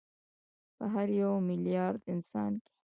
[0.75, 2.71] په هر یو میلیارد انسان کې